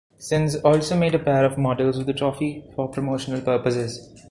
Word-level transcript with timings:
Sinz 0.17 0.55
also 0.55 0.97
made 0.97 1.13
a 1.13 1.19
pair 1.19 1.45
of 1.45 1.59
models 1.59 1.99
of 1.99 2.07
the 2.07 2.13
trophy 2.13 2.63
for 2.75 2.87
promotional 2.89 3.39
purposes. 3.39 4.09